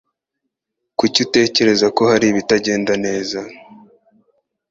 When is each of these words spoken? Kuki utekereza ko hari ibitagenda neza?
Kuki 0.97 1.17
utekereza 1.27 1.87
ko 1.95 2.01
hari 2.11 2.25
ibitagenda 2.29 2.93
neza? 3.05 3.39